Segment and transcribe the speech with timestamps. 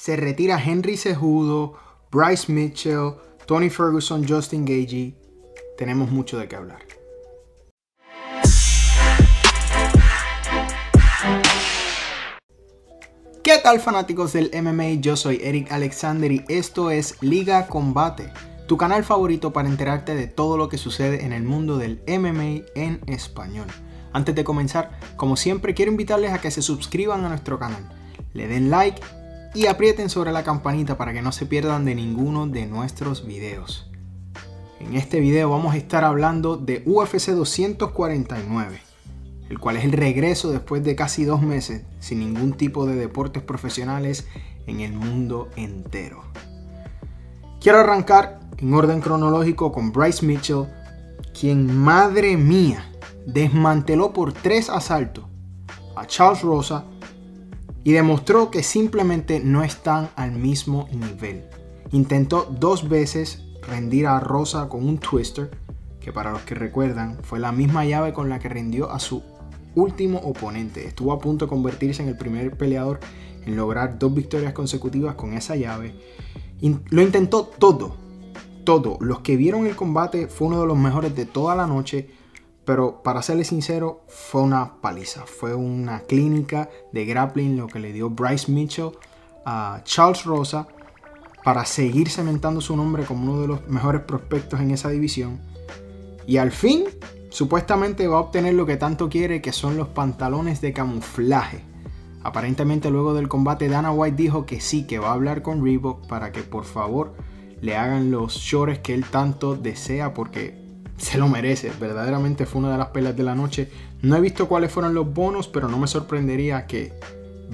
[0.00, 1.74] Se retira Henry Cejudo,
[2.10, 5.14] Bryce Mitchell, Tony Ferguson, Justin Gagey.
[5.76, 6.80] Tenemos mucho de qué hablar.
[13.44, 15.02] ¿Qué tal fanáticos del MMA?
[15.02, 18.32] Yo soy Eric Alexander y esto es Liga Combate,
[18.66, 22.64] tu canal favorito para enterarte de todo lo que sucede en el mundo del MMA
[22.74, 23.66] en español.
[24.14, 27.86] Antes de comenzar, como siempre, quiero invitarles a que se suscriban a nuestro canal,
[28.32, 29.02] le den like
[29.54, 33.90] y aprieten sobre la campanita para que no se pierdan de ninguno de nuestros videos.
[34.78, 38.80] En este video vamos a estar hablando de UFC 249,
[39.48, 43.42] el cual es el regreso después de casi dos meses sin ningún tipo de deportes
[43.42, 44.26] profesionales
[44.66, 46.22] en el mundo entero.
[47.60, 50.66] Quiero arrancar en orden cronológico con Bryce Mitchell,
[51.38, 52.90] quien madre mía
[53.26, 55.24] desmanteló por tres asaltos
[55.96, 56.84] a Charles Rosa
[57.84, 61.44] y demostró que simplemente no están al mismo nivel.
[61.92, 65.50] Intentó dos veces rendir a Rosa con un twister,
[66.00, 69.22] que para los que recuerdan fue la misma llave con la que rindió a su
[69.74, 70.86] último oponente.
[70.86, 73.00] Estuvo a punto de convertirse en el primer peleador
[73.44, 75.94] en lograr dos victorias consecutivas con esa llave.
[76.60, 77.96] lo intentó todo,
[78.64, 78.98] todo.
[79.00, 82.10] Los que vieron el combate fue uno de los mejores de toda la noche
[82.64, 85.24] pero para serles sincero, fue una paliza.
[85.26, 88.92] Fue una clínica de grappling lo que le dio Bryce Mitchell
[89.44, 90.68] a Charles Rosa
[91.42, 95.40] para seguir cementando su nombre como uno de los mejores prospectos en esa división.
[96.26, 96.84] Y al fin,
[97.30, 101.64] supuestamente va a obtener lo que tanto quiere, que son los pantalones de camuflaje.
[102.22, 106.06] Aparentemente luego del combate Dana White dijo que sí, que va a hablar con Reebok
[106.06, 107.14] para que por favor
[107.62, 110.59] le hagan los shorts que él tanto desea porque
[111.00, 111.72] se lo merece.
[111.80, 113.70] Verdaderamente fue una de las peleas de la noche.
[114.02, 116.92] No he visto cuáles fueron los bonos, pero no me sorprendería que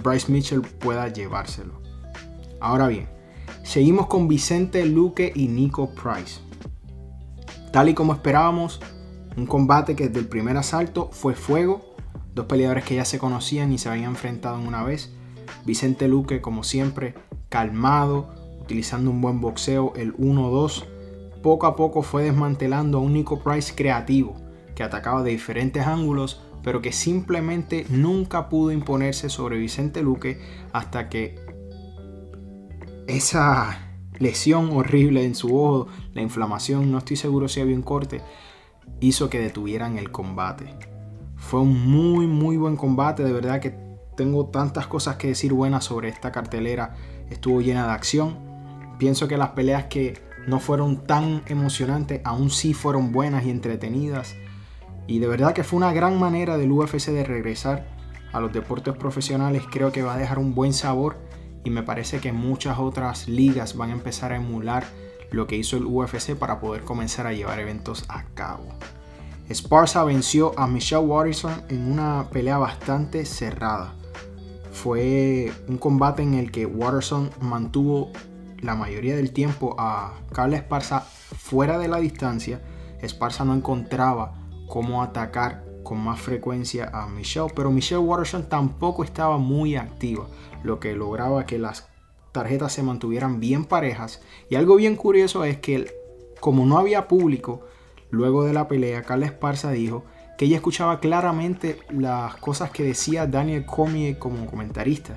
[0.03, 1.81] Bryce Mitchell pueda llevárselo.
[2.61, 3.09] Ahora bien,
[3.63, 6.41] seguimos con Vicente Luque y Nico Price.
[7.73, 8.81] Tal y como esperábamos,
[9.37, 11.95] un combate que desde el primer asalto fue fuego.
[12.35, 15.13] Dos peleadores que ya se conocían y se habían enfrentado en una vez.
[15.65, 17.15] Vicente Luque, como siempre,
[17.49, 20.85] calmado, utilizando un buen boxeo, el 1-2
[21.47, 24.35] poco a poco fue desmantelando a un Nico Price creativo,
[24.75, 30.41] que atacaba de diferentes ángulos, pero que simplemente nunca pudo imponerse sobre Vicente Luque
[30.73, 31.39] hasta que
[33.07, 33.79] esa
[34.19, 38.23] lesión horrible en su ojo, la inflamación, no estoy seguro si había un corte,
[38.99, 40.75] hizo que detuvieran el combate.
[41.37, 43.79] Fue un muy muy buen combate, de verdad que
[44.17, 46.97] tengo tantas cosas que decir buenas sobre esta cartelera,
[47.31, 48.37] estuvo llena de acción.
[48.99, 54.35] Pienso que las peleas que no fueron tan emocionantes, aún sí fueron buenas y entretenidas.
[55.07, 57.87] Y de verdad que fue una gran manera del UFC de regresar
[58.33, 59.63] a los deportes profesionales.
[59.71, 61.17] Creo que va a dejar un buen sabor
[61.65, 64.85] y me parece que muchas otras ligas van a empezar a emular
[65.31, 68.69] lo que hizo el UFC para poder comenzar a llevar eventos a cabo.
[69.53, 73.95] Sparsa venció a Michelle Watterson en una pelea bastante cerrada.
[74.73, 78.11] Fue un combate en el que Watterson mantuvo
[78.61, 82.61] la mayoría del tiempo a Carla Esparza fuera de la distancia,
[83.01, 84.35] Esparza no encontraba
[84.69, 90.27] cómo atacar con más frecuencia a Michelle, pero Michelle Watterson tampoco estaba muy activa,
[90.65, 91.89] lo que lograba que las
[92.33, 94.21] tarjetas se mantuvieran bien parejas.
[94.51, 95.95] Y algo bien curioso es que
[96.41, 97.67] como no había público,
[98.11, 100.05] luego de la pelea, Carla Esparza dijo
[100.37, 105.17] que ella escuchaba claramente las cosas que decía Daniel Cormier como comentarista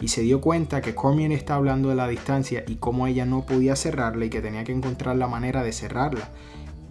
[0.00, 3.46] y se dio cuenta que Cormier está hablando de la distancia y cómo ella no
[3.46, 6.28] podía cerrarla y que tenía que encontrar la manera de cerrarla.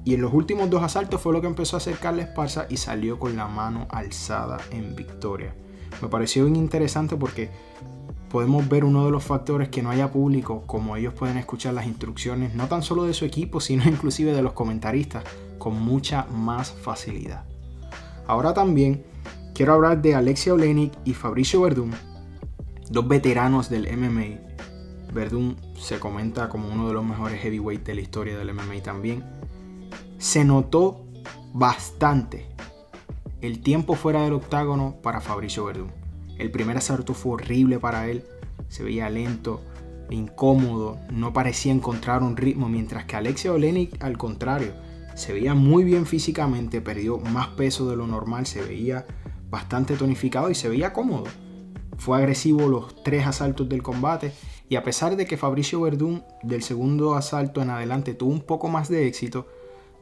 [0.03, 2.77] Y en los últimos dos asaltos fue lo que empezó a hacer Carla Esparza y
[2.77, 5.55] salió con la mano alzada en victoria.
[6.01, 7.49] Me pareció bien interesante porque
[8.29, 11.87] podemos ver uno de los factores que no haya público, como ellos pueden escuchar las
[11.87, 15.23] instrucciones no tan solo de su equipo, sino inclusive de los comentaristas
[15.57, 17.45] con mucha más facilidad.
[18.27, 19.05] Ahora también
[19.53, 21.93] quiero hablar de Alexia Olenik y Fabricio Verdún,
[22.90, 25.13] dos veteranos del MMA.
[25.13, 29.23] Verdun se comenta como uno de los mejores heavyweight de la historia del MMA también.
[30.17, 31.05] Se notó
[31.53, 32.47] bastante
[33.41, 35.91] el tiempo fuera del octágono para Fabricio Verdun.
[36.37, 38.26] El primer asalto fue horrible para él,
[38.67, 39.61] se veía lento,
[40.09, 44.73] incómodo, no parecía encontrar un ritmo, mientras que Alexia Olenik al contrario,
[45.16, 49.05] se veía muy bien físicamente, perdió más peso de lo normal, se veía
[49.49, 51.26] bastante tonificado y se veía cómodo.
[51.97, 54.32] Fue agresivo los tres asaltos del combate
[54.70, 58.68] y a pesar de que Fabricio Verdún del segundo asalto en adelante tuvo un poco
[58.68, 59.47] más de éxito,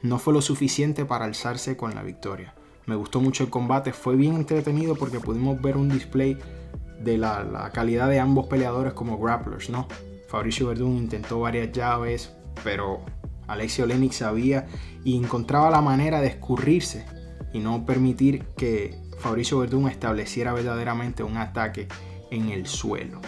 [0.01, 2.55] no fue lo suficiente para alzarse con la victoria.
[2.85, 6.37] Me gustó mucho el combate, fue bien entretenido porque pudimos ver un display
[6.99, 9.87] de la, calidad de ambos peleadores como grapplers, ¿no?
[10.27, 13.01] Fabricio Verdún intentó varias llaves, pero
[13.47, 14.67] Alexio Olenik sabía
[15.03, 17.05] y encontraba la manera de escurrirse
[17.53, 21.87] y no permitir que Fabricio Verdún estableciera verdaderamente un ataque
[22.29, 23.21] en el suelo.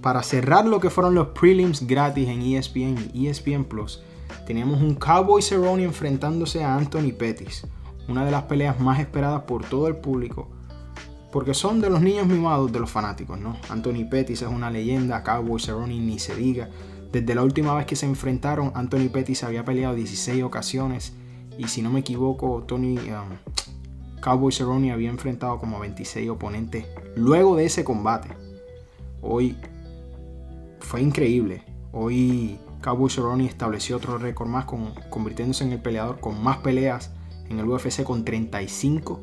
[0.00, 4.02] Para cerrar lo que fueron los prelims gratis en ESPN y ESPN Plus,
[4.46, 7.66] teníamos un Cowboy Cerrone enfrentándose a Anthony Pettis,
[8.08, 10.48] una de las peleas más esperadas por todo el público,
[11.30, 13.58] porque son de los niños mimados de los fanáticos, ¿no?
[13.68, 16.70] Anthony Pettis es una leyenda, Cowboy Cerrone ni se diga.
[17.12, 21.12] Desde la última vez que se enfrentaron, Anthony Pettis había peleado 16 ocasiones
[21.58, 23.36] y si no me equivoco, Tony um,
[24.20, 28.28] Cowboy Cerrone había enfrentado como 26 oponentes luego de ese combate.
[29.22, 29.56] Hoy
[30.80, 31.62] fue increíble.
[31.92, 34.66] Hoy Cowboy Cerrone estableció otro récord más,
[35.10, 37.12] convirtiéndose en el peleador con más peleas
[37.48, 39.20] en el UFC con 35.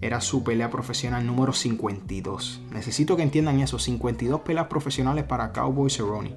[0.00, 2.60] Era su pelea profesional número 52.
[2.72, 6.34] Necesito que entiendan eso, 52 peleas profesionales para Cowboy Cerrone.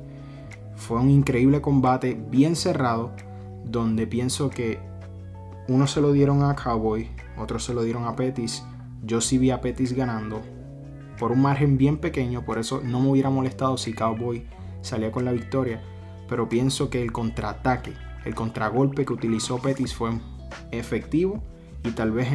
[0.76, 3.12] Fue un increíble combate, bien cerrado,
[3.66, 4.80] donde pienso que
[5.68, 8.63] uno se lo dieron a Cowboy, otro se lo dieron a Pettis.
[9.04, 10.42] Yo sí vi a Pettis ganando
[11.18, 14.46] por un margen bien pequeño, por eso no me hubiera molestado si Cowboy
[14.81, 15.81] salía con la victoria.
[16.28, 17.94] Pero pienso que el contraataque,
[18.25, 20.12] el contragolpe que utilizó Pettis fue
[20.72, 21.44] efectivo
[21.84, 22.30] y tal vez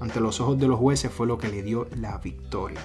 [0.00, 2.80] ante los ojos de los jueces fue lo que le dio la victoria.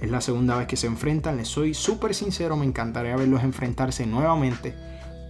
[0.00, 4.06] Es la segunda vez que se enfrentan, les soy súper sincero, me encantaría verlos enfrentarse
[4.06, 4.74] nuevamente,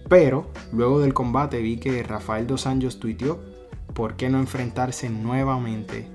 [0.09, 3.54] pero luego del combate vi que Rafael Dos Anjos tuiteó
[3.95, 6.05] por qué no enfrentarse nuevamente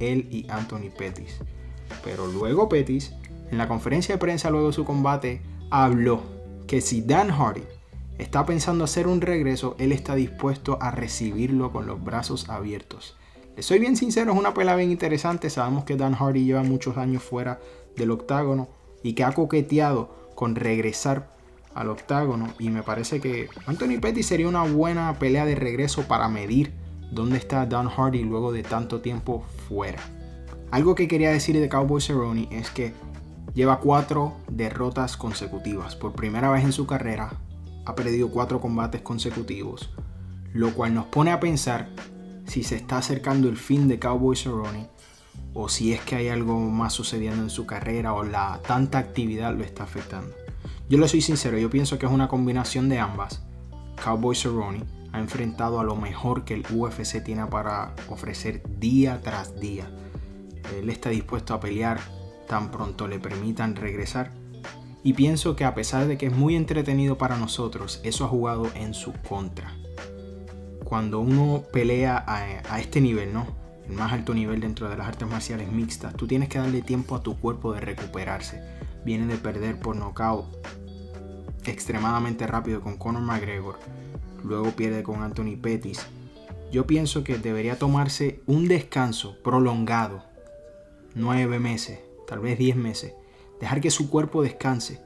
[0.00, 1.38] él y Anthony Pettis.
[2.04, 3.14] Pero luego Pettis,
[3.50, 5.40] en la conferencia de prensa luego de su combate,
[5.70, 6.22] habló
[6.66, 7.62] que si Dan Hardy
[8.18, 13.16] está pensando hacer un regreso, él está dispuesto a recibirlo con los brazos abiertos.
[13.56, 15.50] Le soy bien sincero, es una pelea bien interesante.
[15.50, 17.60] Sabemos que Dan Hardy lleva muchos años fuera
[17.96, 18.68] del octágono
[19.02, 21.30] y que ha coqueteado con regresar
[21.74, 22.48] al octágono.
[22.58, 26.72] Y me parece que Anthony Petty sería una buena pelea de regreso para medir
[27.10, 30.00] dónde está Dan Hardy luego de tanto tiempo fuera.
[30.70, 32.94] Algo que quería decir de Cowboy Cerrone es que
[33.54, 35.96] lleva cuatro derrotas consecutivas.
[35.96, 37.32] Por primera vez en su carrera,
[37.84, 39.90] ha perdido cuatro combates consecutivos,
[40.52, 41.88] lo cual nos pone a pensar
[42.46, 44.88] si se está acercando el fin de Cowboy Cerrone
[45.54, 49.54] o si es que hay algo más sucediendo en su carrera o la tanta actividad
[49.54, 50.34] lo está afectando.
[50.88, 53.42] Yo le soy sincero, yo pienso que es una combinación de ambas.
[54.02, 59.58] Cowboy Cerrone ha enfrentado a lo mejor que el UFC tiene para ofrecer día tras
[59.60, 59.90] día.
[60.78, 62.00] Él está dispuesto a pelear
[62.50, 64.32] tan pronto le permitan regresar
[65.02, 68.66] y pienso que a pesar de que es muy entretenido para nosotros, eso ha jugado
[68.74, 69.72] en su contra.
[70.84, 73.46] Cuando uno pelea a, este nivel, ¿no?
[73.88, 77.14] El más alto nivel dentro de las artes marciales mixtas, tú tienes que darle tiempo
[77.14, 78.60] a tu cuerpo de recuperarse.
[79.04, 80.46] Viene de perder por nocaut
[81.64, 83.78] extremadamente rápido con Conor McGregor,
[84.44, 86.06] luego pierde con Anthony Pettis.
[86.70, 90.24] Yo pienso que debería tomarse un descanso prolongado,
[91.14, 93.14] nueve meses, tal vez diez meses,
[93.60, 95.00] dejar que su cuerpo descanse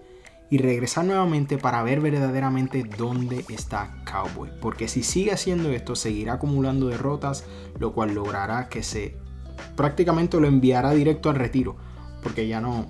[0.50, 4.50] y regresar nuevamente para ver verdaderamente dónde está Cowboy.
[4.60, 7.44] Porque si sigue haciendo esto, seguirá acumulando derrotas,
[7.78, 9.16] lo cual logrará que se
[9.74, 11.76] prácticamente lo enviará directo al retiro.
[12.22, 12.86] Porque ya no,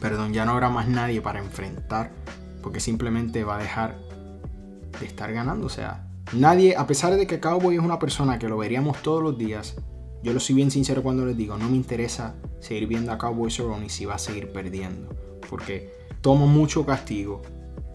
[0.00, 2.12] perdón, ya no habrá más nadie para enfrentar.
[2.62, 3.98] Porque simplemente va a dejar
[4.98, 5.66] de estar ganando.
[5.66, 9.22] O sea, nadie, a pesar de que Cowboy es una persona que lo veríamos todos
[9.22, 9.76] los días,
[10.22, 13.50] yo lo soy bien sincero cuando les digo, no me interesa seguir viendo a Cowboy
[13.50, 15.08] Cerrone si va a seguir perdiendo.
[15.48, 17.42] Porque tomo mucho castigo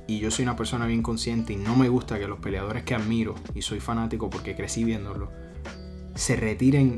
[0.07, 2.95] y yo soy una persona bien consciente y no me gusta que los peleadores que
[2.95, 5.29] admiro y soy fanático porque crecí viéndolo
[6.15, 6.97] se retiren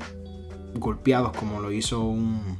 [0.75, 2.57] golpeados como lo hizo un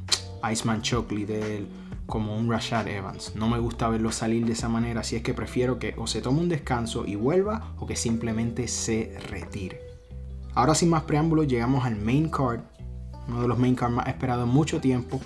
[0.50, 1.68] Iceman Chockley de él,
[2.06, 3.34] como un Rashad Evans.
[3.34, 6.20] No me gusta verlo salir de esa manera, así es que prefiero que o se
[6.20, 9.80] tome un descanso y vuelva o que simplemente se retire.
[10.54, 12.60] Ahora sin más preámbulos llegamos al main card,
[13.28, 15.20] uno de los main cards más esperados en mucho tiempo,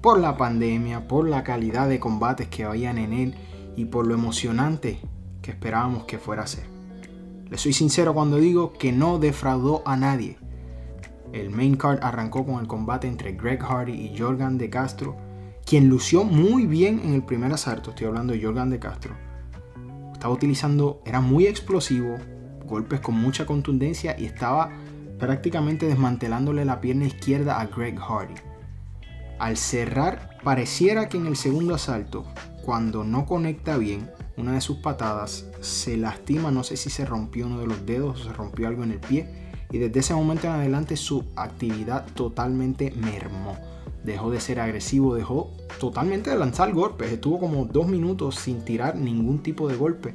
[0.00, 3.34] por la pandemia, por la calidad de combates que habían en él
[3.76, 5.00] y por lo emocionante
[5.40, 6.64] que esperábamos que fuera a ser.
[7.48, 10.38] Le soy sincero cuando digo que no defraudó a nadie.
[11.32, 15.16] El main card arrancó con el combate entre Greg Hardy y Jorgan de Castro,
[15.64, 19.14] quien lució muy bien en el primer asalto, estoy hablando de Jorgan de Castro.
[20.12, 22.16] Estaba utilizando, era muy explosivo,
[22.66, 24.70] golpes con mucha contundencia y estaba
[25.18, 28.34] prácticamente desmantelándole la pierna izquierda a Greg Hardy.
[29.38, 32.24] Al cerrar, pareciera que en el segundo asalto,
[32.64, 37.46] cuando no conecta bien, una de sus patadas se lastima, no sé si se rompió
[37.46, 39.28] uno de los dedos o se rompió algo en el pie,
[39.70, 43.56] y desde ese momento en adelante su actividad totalmente mermó.
[44.04, 47.12] Dejó de ser agresivo, dejó totalmente de lanzar golpes.
[47.12, 50.14] Estuvo como dos minutos sin tirar ningún tipo de golpe,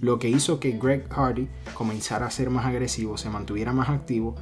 [0.00, 4.34] lo que hizo que Greg Hardy comenzara a ser más agresivo, se mantuviera más activo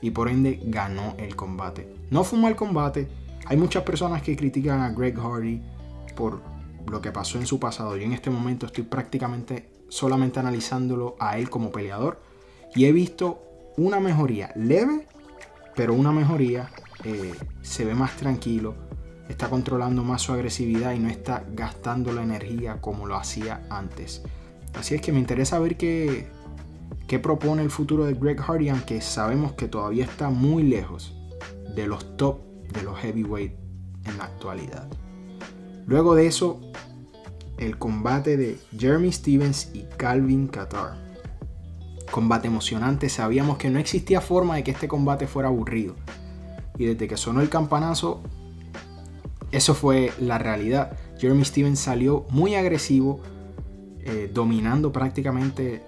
[0.00, 1.92] y por ende ganó el combate.
[2.10, 3.08] No fue un mal combate.
[3.46, 5.60] Hay muchas personas que critican a Greg Hardy
[6.14, 6.40] por
[6.88, 7.96] lo que pasó en su pasado.
[7.96, 12.22] Yo en este momento estoy prácticamente solamente analizándolo a él como peleador
[12.74, 13.42] y he visto
[13.76, 15.06] una mejoría leve,
[15.74, 16.70] pero una mejoría.
[17.04, 18.74] Eh, se ve más tranquilo,
[19.28, 24.22] está controlando más su agresividad y no está gastando la energía como lo hacía antes.
[24.74, 26.28] Así es que me interesa ver qué,
[27.06, 31.16] qué propone el futuro de Greg Hardy, aunque sabemos que todavía está muy lejos
[31.74, 32.40] de los top
[32.72, 33.52] de los heavyweight
[34.04, 34.88] en la actualidad.
[35.86, 36.60] Luego de eso,
[37.58, 40.94] el combate de Jeremy Stevens y Calvin Qatar.
[42.10, 45.94] Combate emocionante, sabíamos que no existía forma de que este combate fuera aburrido.
[46.80, 48.22] Y desde que sonó el campanazo,
[49.52, 50.96] eso fue la realidad.
[51.18, 53.20] Jeremy Stevens salió muy agresivo,
[53.98, 55.82] eh, dominando prácticamente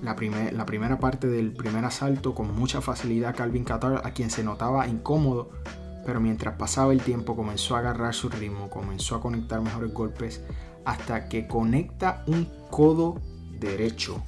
[0.00, 0.14] la,
[0.52, 4.86] la, primera parte del primer asalto con mucha facilidad Calvin Qatar, a quien se notaba
[4.86, 5.50] incómodo,
[6.06, 10.44] pero mientras pasaba el tiempo comenzó a agarrar su ritmo, comenzó a conectar mejores golpes,
[10.84, 13.20] hasta que conecta un codo
[13.58, 14.22] derecho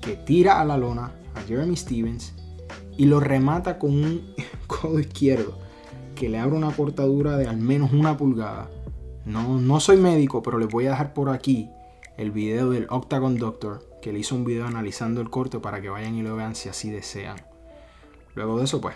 [0.00, 2.32] que tira a la lona a Jeremy Stevens
[2.96, 4.34] y lo remata con un
[4.66, 5.58] codo izquierdo
[6.14, 8.70] que le abre una cortadura de al menos una pulgada.
[9.24, 11.70] No, no soy médico, pero les voy a dejar por aquí
[12.16, 15.88] el video del Octagon Doctor, que le hizo un video analizando el corte para que
[15.88, 17.36] vayan y lo vean si así desean.
[18.34, 18.94] Luego de eso, pues,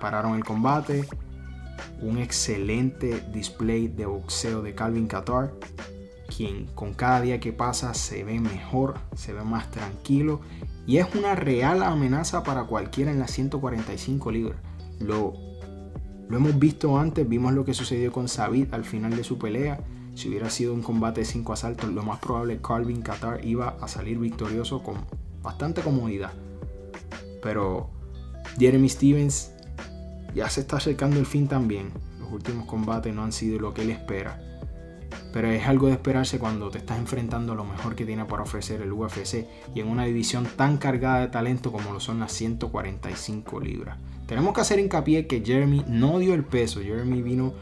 [0.00, 1.04] pararon el combate.
[2.00, 5.52] Un excelente display de boxeo de Calvin Qatar,
[6.34, 10.40] quien con cada día que pasa se ve mejor, se ve más tranquilo
[10.86, 14.58] y es una real amenaza para cualquiera en las 145 libras.
[15.00, 15.34] Lo,
[16.28, 19.80] lo hemos visto antes, vimos lo que sucedió con Sabit al final de su pelea.
[20.14, 23.88] Si hubiera sido un combate de 5 asaltos, lo más probable Calvin Qatar iba a
[23.88, 24.96] salir victorioso con
[25.42, 26.32] bastante comodidad.
[27.42, 27.90] Pero
[28.58, 29.52] Jeremy Stevens
[30.34, 31.90] ya se está acercando el fin también.
[32.20, 34.40] Los últimos combates no han sido lo que él espera.
[35.34, 38.44] Pero es algo de esperarse cuando te estás enfrentando a lo mejor que tiene para
[38.44, 42.30] ofrecer el UFC y en una división tan cargada de talento como lo son las
[42.30, 43.98] 145 libras.
[44.28, 46.80] Tenemos que hacer hincapié que Jeremy no dio el peso.
[46.80, 47.52] Jeremy vino,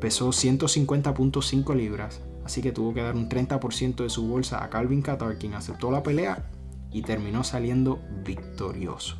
[0.00, 5.02] pesó 150.5 libras, así que tuvo que dar un 30% de su bolsa a Calvin
[5.02, 6.48] Qatar, quien aceptó la pelea
[6.92, 9.16] y terminó saliendo victorioso.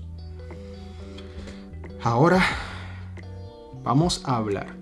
[2.04, 2.40] Ahora
[3.82, 4.76] vamos a hablar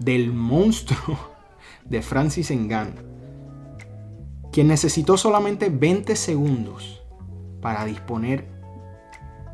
[0.00, 1.31] del monstruo
[1.92, 3.04] de Francis Ngannou,
[4.50, 7.02] quien necesitó solamente 20 segundos
[7.60, 8.48] para disponer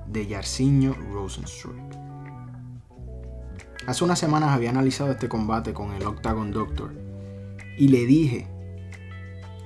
[0.06, 1.76] de Yarcinho Rosenstruck.
[3.88, 6.92] Hace unas semanas había analizado este combate con el Octagon Doctor
[7.76, 8.46] y le dije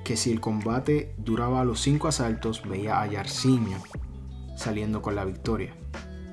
[0.03, 3.77] que si el combate duraba los 5 asaltos veía a Yarcinho
[4.57, 5.75] saliendo con la victoria,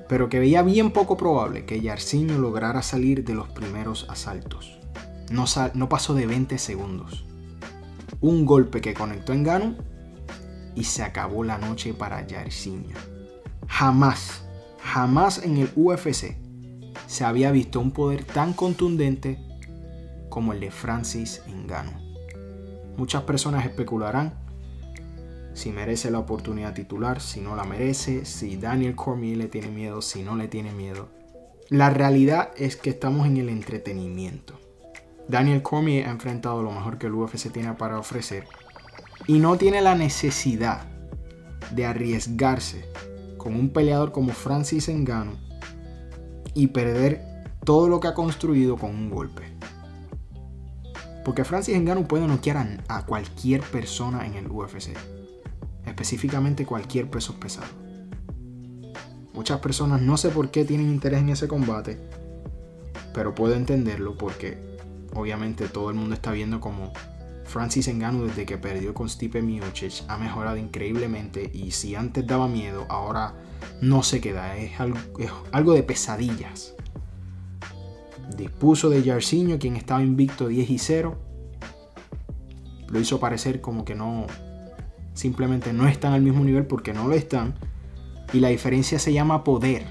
[0.09, 4.80] pero que veía bien poco probable que Yarcinho lograra salir de los primeros asaltos.
[5.31, 7.25] No, pasó de 20 segundos.
[8.19, 9.75] Un golpe que conectó en Gano
[10.75, 12.95] y se acabó la noche para Jairzinho.
[13.67, 14.43] Jamás,
[14.79, 16.35] jamás en el UFC
[17.07, 19.39] se había visto un poder tan contundente
[20.29, 21.99] como el de Francis Ngannou.
[22.97, 24.33] Muchas personas especularán
[25.53, 30.01] si merece la oportunidad titular, si no la merece, si Daniel Cormier le tiene miedo,
[30.01, 31.09] si no le tiene miedo.
[31.69, 34.60] La realidad es que estamos en el entretenimiento.
[35.27, 38.45] Daniel Cormier ha enfrentado lo mejor que el UFC tiene para ofrecer
[39.27, 40.83] y no tiene la necesidad
[41.71, 42.85] de arriesgarse
[43.37, 45.35] con un peleador como Francis Ngannou
[46.53, 47.21] y perder
[47.63, 49.43] todo lo que ha construido con un golpe.
[51.23, 54.89] Porque Francis Ngannou puede noquear a cualquier persona en el UFC,
[55.85, 57.67] específicamente cualquier peso pesado.
[59.33, 61.99] Muchas personas no sé por qué tienen interés en ese combate,
[63.13, 64.70] pero puedo entenderlo porque
[65.13, 66.93] obviamente todo el mundo está viendo como
[67.51, 72.47] Francis Ngannou desde que perdió con Stipe Miocic ha mejorado increíblemente y si antes daba
[72.47, 73.33] miedo, ahora
[73.81, 76.73] no se queda, es algo, de pesadillas.
[78.37, 81.19] Dispuso de Jarcinho, quien estaba invicto 10 y 0.
[82.87, 84.27] Lo hizo parecer como que no,
[85.13, 87.55] simplemente no están al mismo nivel porque no lo están.
[88.33, 89.85] Y la diferencia se llama poder.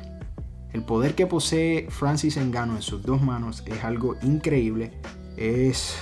[0.73, 4.93] El poder que posee Francis Ngannou en sus dos manos es algo increíble.
[5.37, 5.97] Es...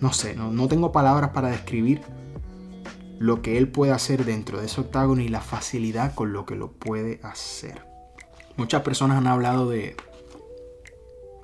[0.00, 2.00] No sé, no, tengo palabras para describir
[3.18, 6.54] lo que él puede hacer dentro de ese octágono y la facilidad con lo que
[6.54, 7.84] lo puede hacer.
[8.56, 9.96] Muchas personas han hablado de,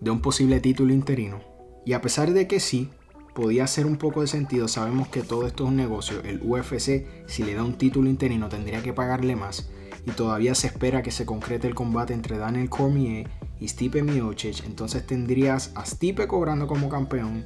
[0.01, 1.41] de un posible título interino.
[1.85, 2.91] Y a pesar de que sí,
[3.35, 6.23] podía hacer un poco de sentido, sabemos que todo esto es un negocio.
[6.23, 9.69] El UFC, si le da un título interino, tendría que pagarle más.
[10.07, 13.29] Y todavía se espera que se concrete el combate entre Daniel Cormier
[13.61, 14.65] y Stipe Miocic.
[14.65, 17.45] Entonces tendrías a Stipe cobrando como campeón,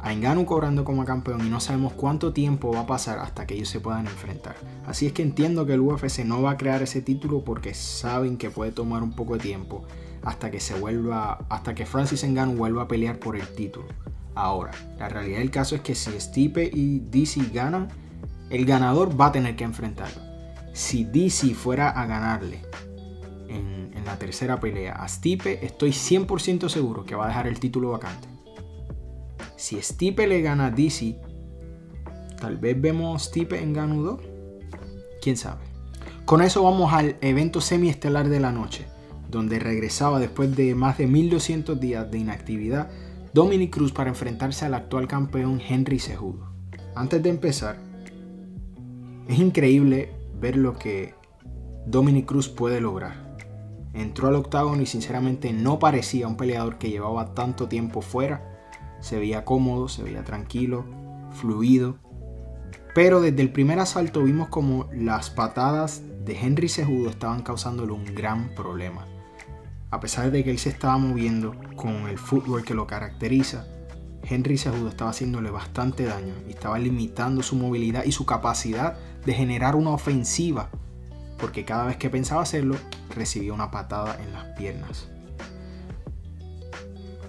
[0.00, 3.54] a Engano cobrando como campeón y no sabemos cuánto tiempo va a pasar hasta que
[3.54, 4.56] ellos se puedan enfrentar.
[4.86, 8.36] Así es que entiendo que el UFC no va a crear ese título porque saben
[8.36, 9.84] que puede tomar un poco de tiempo
[10.24, 13.86] hasta que se vuelva, hasta que Francis Engano vuelva a pelear por el título.
[14.34, 17.88] Ahora, la realidad del caso es que si Stipe y DC ganan,
[18.50, 20.22] el ganador va a tener que enfrentarlo.
[20.72, 22.60] Si DC fuera a ganarle
[23.48, 27.60] en, en la tercera pelea a Stipe, estoy 100% seguro que va a dejar el
[27.60, 28.26] título vacante.
[29.56, 31.20] Si Stipe le gana a DC,
[32.40, 34.20] tal vez vemos Stipe en Ganudo.
[35.22, 35.62] Quién sabe.
[36.24, 38.86] Con eso vamos al evento semiestelar de la noche,
[39.30, 42.90] donde regresaba después de más de 1200 días de inactividad
[43.32, 46.52] Dominic Cruz para enfrentarse al actual campeón Henry Cejudo.
[46.96, 47.78] Antes de empezar,
[49.28, 51.14] es increíble ver lo que
[51.86, 53.21] Dominic Cruz puede lograr.
[53.94, 58.52] Entró al octágono y sinceramente no parecía un peleador que llevaba tanto tiempo fuera
[59.02, 60.86] se veía cómodo, se veía tranquilo,
[61.32, 61.98] fluido.
[62.94, 68.04] Pero desde el primer asalto vimos como las patadas de Henry Cejudo estaban causándole un
[68.14, 69.06] gran problema.
[69.90, 73.66] A pesar de que él se estaba moviendo con el footwork que lo caracteriza,
[74.22, 78.96] Henry Cejudo estaba haciéndole bastante daño y estaba limitando su movilidad y su capacidad
[79.26, 80.70] de generar una ofensiva,
[81.42, 82.76] porque cada vez que pensaba hacerlo,
[83.16, 85.08] recibía una patada en las piernas.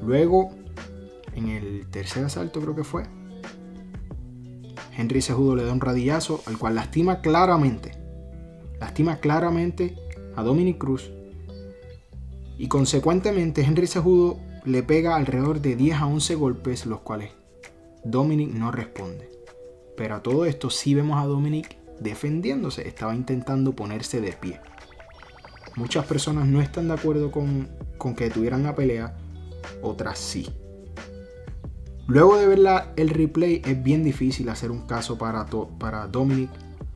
[0.05, 0.51] Luego
[1.33, 3.05] en el tercer asalto creo que fue,
[4.95, 7.93] Henry Sejudo le da un radillazo al cual lastima claramente,
[8.79, 9.95] lastima claramente
[10.35, 11.09] a Dominic Cruz
[12.59, 17.31] y consecuentemente Henry Sejudo le pega alrededor de 10 a 11 golpes los cuales
[18.03, 19.31] Dominic no responde.
[19.97, 24.59] Pero a todo esto sí vemos a Dominic defendiéndose, estaba intentando ponerse de pie.
[25.75, 29.15] Muchas personas no están de acuerdo con, con que tuvieran la pelea,
[29.81, 30.49] otras sí.
[32.05, 32.59] Luego de ver
[32.97, 35.45] el replay es bien difícil hacer un caso para,
[35.79, 36.49] para Dominic,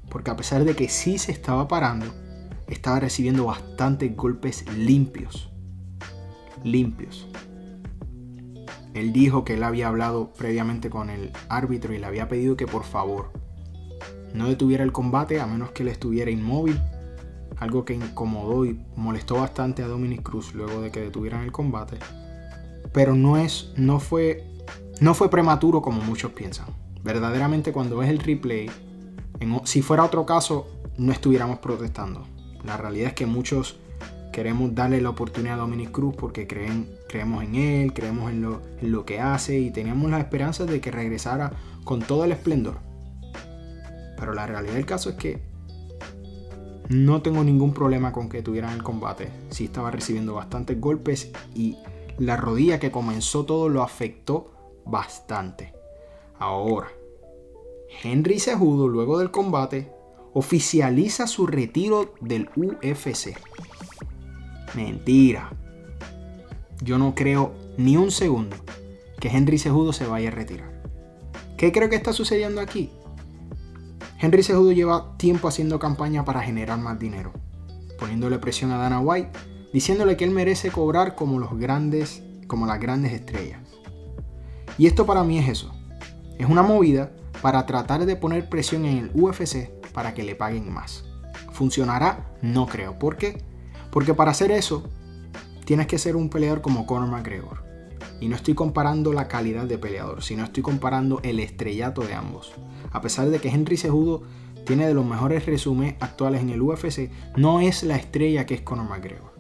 [0.09, 2.05] porque a pesar de que sí se estaba parando,
[2.67, 5.49] estaba recibiendo bastantes golpes limpios.
[6.63, 7.27] Limpios.
[8.93, 12.67] Él dijo que él había hablado previamente con el árbitro y le había pedido que
[12.67, 13.31] por favor
[14.37, 16.79] no detuviera el combate a menos que él estuviera inmóvil.
[17.57, 21.97] Algo que incomodó y molestó bastante a Dominic Cruz luego de que detuvieran el combate.
[22.93, 24.43] Pero no es, no fue
[24.99, 26.67] no fue prematuro como muchos piensan.
[27.03, 28.69] Verdaderamente cuando ves el replay,
[29.63, 32.25] si fuera otro caso, no estuviéramos protestando.
[32.65, 33.77] La realidad es que muchos
[34.33, 38.61] queremos darle la oportunidad a Dominic Cruz porque creen, creemos en él, creemos en lo,
[38.81, 42.79] en lo que hace y teníamos la esperanza de que regresara con todo el esplendor.
[44.17, 45.41] Pero la realidad del caso es que
[46.89, 49.29] no tengo ningún problema con que tuvieran el combate.
[49.49, 51.77] Sí estaba recibiendo bastantes golpes y
[52.17, 54.51] la rodilla que comenzó todo lo afectó
[54.85, 55.73] bastante.
[56.39, 56.87] Ahora,
[58.03, 59.91] Henry Cejudo, luego del combate,
[60.33, 63.37] oficializa su retiro del UFC.
[64.75, 65.51] Mentira.
[66.81, 68.55] Yo no creo ni un segundo
[69.19, 70.81] que Henry Cejudo se vaya a retirar.
[71.57, 72.91] ¿Qué creo que está sucediendo aquí?
[74.19, 77.33] Henry Cejudo lleva tiempo haciendo campaña para generar más dinero,
[77.99, 79.37] poniéndole presión a Dana White,
[79.71, 83.61] diciéndole que él merece cobrar como los grandes, como las grandes estrellas.
[84.79, 85.71] Y esto para mí es eso.
[86.39, 87.11] Es una movida
[87.43, 91.05] para tratar de poner presión en el UFC para que le paguen más.
[91.51, 92.33] ¿Funcionará?
[92.41, 92.97] No creo.
[92.97, 93.43] ¿Por qué?
[93.91, 94.89] Porque para hacer eso
[95.65, 97.66] tienes que ser un peleador como Conor McGregor.
[98.19, 102.51] Y no estoy comparando la calidad de peleador, sino estoy comparando el estrellato de ambos.
[102.91, 104.23] A pesar de que Henry Cejudo
[104.65, 108.61] tiene de los mejores resúmenes actuales en el UFC, no es la estrella que es
[108.61, 109.33] Conor McGregor.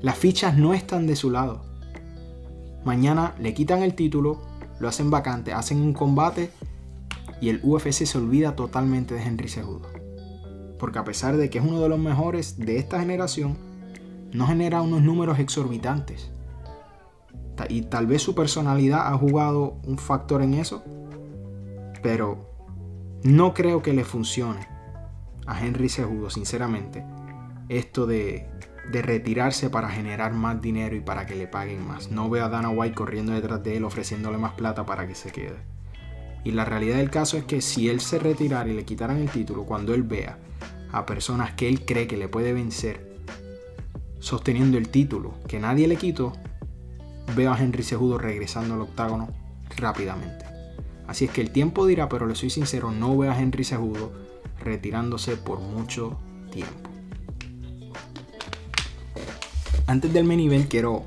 [0.00, 1.62] Las fichas no están de su lado.
[2.84, 4.42] Mañana le quitan el título,
[4.78, 6.50] lo hacen vacante, hacen un combate
[7.40, 9.88] y el UFC se olvida totalmente de Henry Cejudo.
[10.78, 13.56] Porque a pesar de que es uno de los mejores de esta generación,
[14.32, 16.30] no genera unos números exorbitantes.
[17.68, 20.84] Y tal vez su personalidad ha jugado un factor en eso,
[22.02, 22.50] pero
[23.22, 24.66] no creo que le funcione
[25.46, 27.04] a Henry Cejudo, sinceramente,
[27.68, 28.48] esto de
[28.90, 32.10] de retirarse para generar más dinero y para que le paguen más.
[32.10, 35.30] No veo a Dana White corriendo detrás de él ofreciéndole más plata para que se
[35.30, 35.56] quede.
[36.44, 39.30] Y la realidad del caso es que si él se retirara y le quitaran el
[39.30, 40.38] título, cuando él vea
[40.92, 43.14] a personas que él cree que le puede vencer
[44.20, 46.34] sosteniendo el título que nadie le quitó,
[47.34, 49.28] veo a Henry Cejudo regresando al octágono
[49.76, 50.44] rápidamente.
[51.06, 54.12] Así es que el tiempo dirá, pero le soy sincero, no veo a Henry Cejudo
[54.60, 56.16] retirándose por mucho
[56.50, 56.90] tiempo.
[59.86, 61.02] Antes del main event quiero,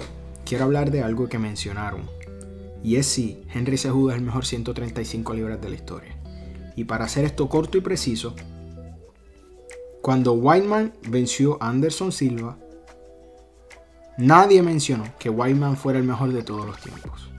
[0.46, 2.02] quiero hablar de algo que mencionaron.
[2.84, 6.16] Y es si Henry Cejudo es el mejor 135 libras de la historia.
[6.76, 8.36] Y para hacer esto corto y preciso,
[10.02, 12.58] cuando Whiteman venció a Anderson Silva,
[14.18, 17.30] nadie mencionó que Whiteman fuera el mejor de todos los tiempos.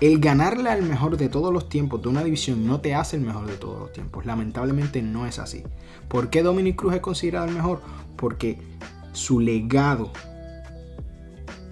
[0.00, 3.22] El ganarle al mejor de todos los tiempos de una división no te hace el
[3.22, 4.26] mejor de todos los tiempos.
[4.26, 5.62] Lamentablemente no es así.
[6.08, 7.80] ¿Por qué Dominic Cruz es considerado el mejor?
[8.16, 8.58] Porque
[9.12, 10.12] su legado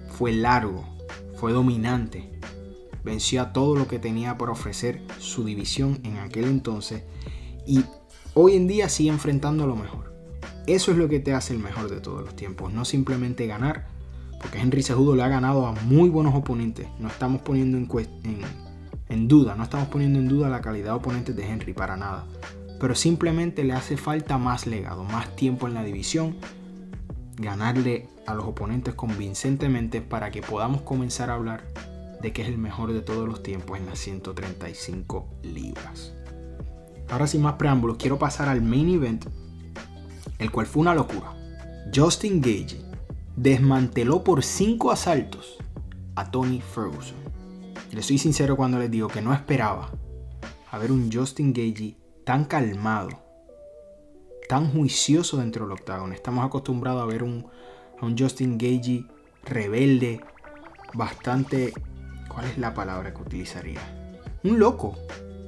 [0.08, 0.84] fue largo,
[1.34, 2.30] fue dominante,
[3.04, 7.02] venció a todo lo que tenía por ofrecer su división en aquel entonces
[7.66, 7.84] y
[8.34, 10.12] hoy en día sigue enfrentando a lo mejor.
[10.66, 13.88] Eso es lo que te hace el mejor de todos los tiempos, no simplemente ganar,
[14.42, 16.88] porque Henry Cejudo le ha ganado a muy buenos oponentes.
[16.98, 21.48] No estamos poniendo en, duda, no estamos poniendo en duda la calidad de oponentes de
[21.48, 22.26] Henry para nada.
[22.80, 26.36] Pero simplemente le hace falta más legado, más tiempo en la división,
[27.36, 31.62] ganarle a los oponentes convincentemente para que podamos comenzar a hablar
[32.20, 36.14] de que es el mejor de todos los tiempos en las 135 libras.
[37.08, 39.26] Ahora sin más preámbulos, quiero pasar al main event,
[40.38, 41.32] el cual fue una locura.
[41.94, 42.91] Justin Gage
[43.36, 45.58] desmanteló por 5 asaltos
[46.14, 47.16] a Tony Ferguson.
[47.90, 49.90] Le soy sincero cuando les digo que no esperaba
[50.70, 53.10] a ver un Justin Gage tan calmado,
[54.48, 56.14] tan juicioso dentro del octágono.
[56.14, 57.46] Estamos acostumbrados a ver un,
[58.00, 59.04] a un Justin Gage
[59.44, 60.20] rebelde,
[60.94, 61.72] bastante
[62.32, 63.80] ¿Cuál es la palabra que utilizaría?
[64.42, 64.96] Un loco.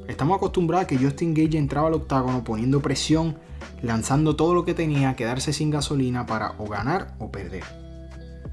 [0.07, 3.38] Estamos acostumbrados a que Justin Gage entraba al octágono poniendo presión,
[3.85, 7.64] lanzando todo lo que tenía, quedarse sin gasolina para o ganar o perder.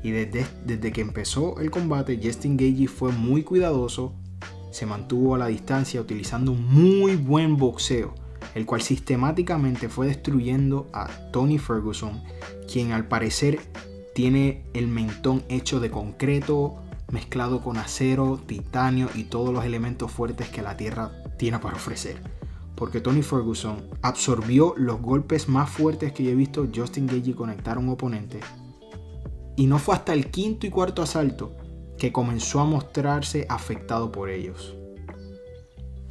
[0.04, 4.14] Y desde, desde que empezó el combate, Justin Gage fue muy cuidadoso,
[4.72, 8.14] se mantuvo a la distancia utilizando un muy buen boxeo,
[8.56, 12.22] el cual sistemáticamente fue destruyendo a Tony Ferguson,
[12.72, 13.60] quien al parecer
[14.14, 20.50] tiene el mentón hecho de concreto, mezclado con acero, titanio y todos los elementos fuertes
[20.50, 22.41] que la Tierra tiene para ofrecer.
[22.82, 27.78] Porque Tony Ferguson absorbió los golpes más fuertes que yo he visto Justin Gage conectar
[27.78, 28.40] a un oponente.
[29.56, 31.56] Y no fue hasta el quinto y cuarto asalto
[32.00, 34.76] que comenzó a mostrarse afectado por ellos.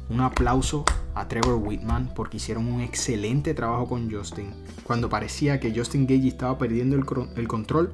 [0.09, 4.53] Un aplauso a Trevor Whitman porque hicieron un excelente trabajo con Justin.
[4.85, 7.93] Cuando parecía que Justin Gage estaba perdiendo el, control,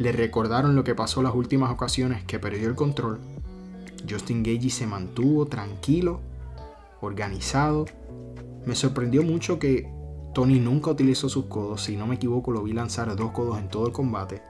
[0.00, 3.20] le recordaron lo que pasó las últimas ocasiones que perdió el control.
[4.10, 6.22] Justin Gage se mantuvo tranquilo,
[7.00, 7.86] organizado.
[8.66, 9.88] Me sorprendió mucho que
[10.34, 13.68] Tony nunca utilizó sus codos, si no me equivoco lo vi lanzar dos codos en
[13.68, 14.42] todo el combate.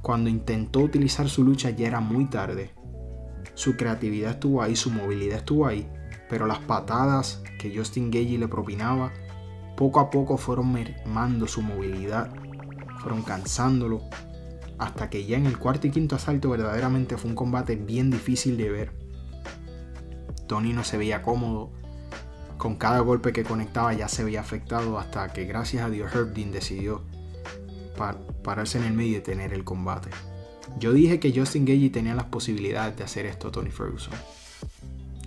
[0.00, 2.70] Cuando intentó utilizar su lucha ya era muy tarde.
[3.54, 5.86] Su creatividad estuvo ahí, su movilidad estuvo ahí,
[6.30, 9.12] pero las patadas que Justin Gage le propinaba
[9.76, 12.32] poco a poco fueron mermando su movilidad,
[13.00, 14.02] fueron cansándolo
[14.78, 18.56] hasta que ya en el cuarto y quinto asalto verdaderamente fue un combate bien difícil
[18.56, 18.92] de ver.
[20.46, 21.72] Tony no se veía cómodo,
[22.58, 26.34] con cada golpe que conectaba ya se veía afectado hasta que gracias a Dios Herb
[26.34, 27.02] decidió
[28.42, 30.10] pararse en el medio y tener el combate.
[30.78, 34.14] Yo dije que Justin Gage tenía las posibilidades de hacer esto a Tony Ferguson.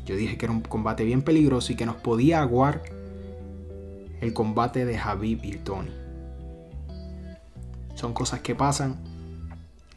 [0.06, 2.84] Yo dije que era un combate bien peligroso y que nos podía aguar
[4.22, 5.92] el combate de Habib y Tony.
[7.96, 9.00] Son cosas que pasan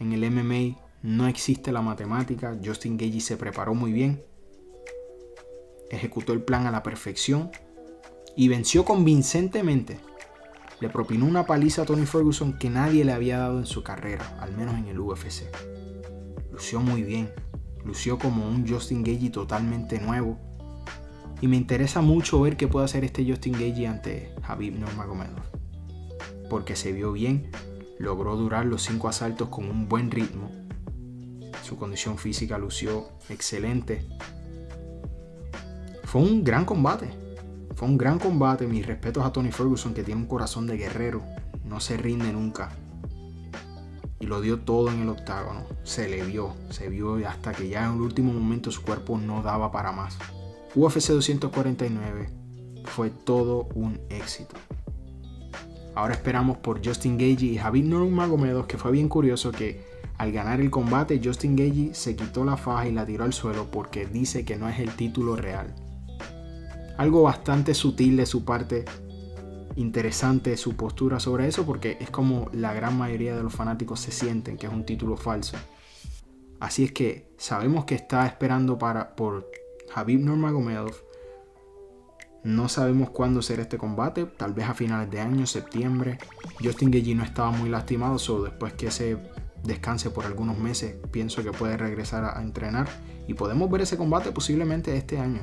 [0.00, 2.56] en el MMA no existe la matemática.
[2.64, 4.22] Justin Gage se preparó muy bien.
[5.90, 7.50] Ejecutó el plan a la perfección.
[8.36, 9.98] Y venció convincentemente.
[10.80, 14.36] Le propinó una paliza a Tony Ferguson que nadie le había dado en su carrera,
[14.40, 15.44] al menos en el UFC.
[16.52, 17.30] Lució muy bien.
[17.84, 20.38] Lució como un Justin Gage totalmente nuevo.
[21.40, 25.42] Y me interesa mucho ver qué puede hacer este Justin Gage ante Habib Nurmagomedov.
[26.48, 27.50] Porque se vio bien,
[27.98, 30.50] logró durar los cinco asaltos con un buen ritmo.
[31.62, 34.06] Su condición física lució excelente.
[36.14, 37.08] Fue un gran combate.
[37.74, 38.68] Fue un gran combate.
[38.68, 41.24] Mis respetos a Tony Ferguson que tiene un corazón de guerrero.
[41.64, 42.70] No se rinde nunca.
[44.20, 45.64] Y lo dio todo en el octágono.
[45.82, 46.54] Se le vio.
[46.70, 50.16] Se vio hasta que ya en el último momento su cuerpo no daba para más.
[50.76, 52.30] UFC 249
[52.84, 54.54] fue todo un éxito.
[55.96, 59.84] Ahora esperamos por Justin Gage y Javid Nurmagomedov, que fue bien curioso que
[60.16, 63.68] al ganar el combate Justin Gage se quitó la faja y la tiró al suelo
[63.68, 65.74] porque dice que no es el título real.
[66.96, 68.84] Algo bastante sutil de su parte,
[69.76, 74.12] interesante su postura sobre eso porque es como la gran mayoría de los fanáticos se
[74.12, 75.56] sienten que es un título falso.
[76.60, 79.50] Así es que sabemos que está esperando para, por
[79.94, 80.94] Habib Nurmagomedov.
[82.44, 86.18] No sabemos cuándo será este combate, tal vez a finales de año, septiembre.
[86.62, 89.16] Justin Gagey no estaba muy lastimado, so después que se
[89.64, 92.86] descanse por algunos meses, pienso que puede regresar a, entrenar
[93.26, 95.40] y podemos ver ese combate posiblemente este año.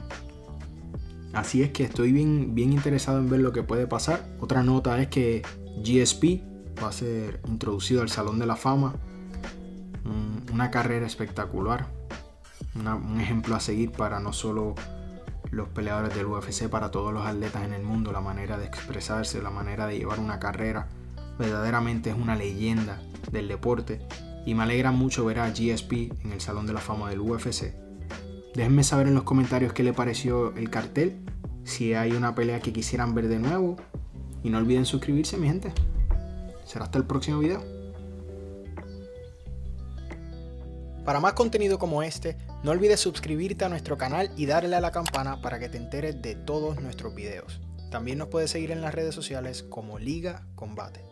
[1.33, 4.27] Así es que estoy bien, bien interesado en ver lo que puede pasar.
[4.39, 5.43] Otra nota es que
[5.83, 6.41] GSP
[6.81, 8.95] va a ser introducido al Salón de la Fama.
[10.51, 11.87] una carrera espectacular.
[12.75, 14.75] un ejemplo a seguir para no solo
[15.51, 18.11] los peleadores del UFC, para todos los atletas en el mundo.
[18.11, 20.87] La manera de expresarse, la manera de llevar una carrera.
[21.39, 24.01] Verdaderamente es una leyenda del deporte.
[24.45, 27.73] Y me alegra mucho ver a GSP en el Salón de la Fama del UFC.
[28.53, 31.19] Déjenme saber en los comentarios qué le pareció el cartel,
[31.63, 33.77] si hay una pelea que quisieran ver de nuevo.
[34.43, 35.71] Y no olviden suscribirse, mi gente.
[36.65, 37.63] Será hasta el próximo video.
[41.05, 44.91] Para más contenido como este, no olvides suscribirte a nuestro canal y darle a la
[44.91, 47.59] campana para que te enteres de todos nuestros videos.
[47.89, 51.10] También nos puedes seguir en las redes sociales como Liga Combate.